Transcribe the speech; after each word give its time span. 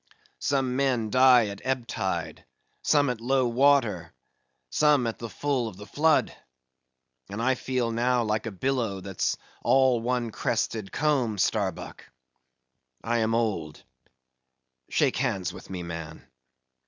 "Some 0.39 0.75
men 0.77 1.11
die 1.11 1.45
at 1.49 1.61
ebb 1.63 1.85
tide; 1.85 2.43
some 2.81 3.07
at 3.11 3.21
low 3.21 3.47
water; 3.47 4.15
some 4.71 5.05
at 5.05 5.19
the 5.19 5.29
full 5.29 5.67
of 5.67 5.77
the 5.77 5.85
flood;—and 5.85 7.39
I 7.39 7.53
feel 7.53 7.91
now 7.91 8.23
like 8.23 8.47
a 8.47 8.51
billow 8.51 9.01
that's 9.01 9.37
all 9.61 10.01
one 10.01 10.31
crested 10.31 10.91
comb, 10.91 11.37
Starbuck. 11.37 12.03
I 13.03 13.19
am 13.19 13.35
old;—shake 13.35 15.17
hands 15.17 15.53
with 15.53 15.69
me, 15.69 15.83
man." 15.83 16.25